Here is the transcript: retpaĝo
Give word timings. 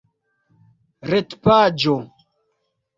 retpaĝo 1.09 1.95